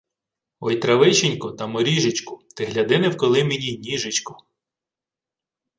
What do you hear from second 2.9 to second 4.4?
не вколи мені й ніжечку...»